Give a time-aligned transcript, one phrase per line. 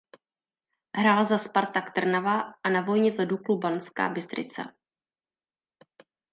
[0.97, 4.73] Hrál za Spartak Trnava a na vojně za Duklu Banská Bystrica.